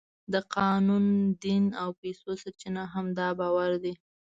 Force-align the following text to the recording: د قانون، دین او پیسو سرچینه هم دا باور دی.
د 0.33 0.35
قانون، 0.55 1.05
دین 1.43 1.65
او 1.81 1.89
پیسو 2.01 2.29
سرچینه 2.41 2.83
هم 2.93 3.05
دا 3.19 3.27
باور 3.39 3.71
دی. 3.83 3.93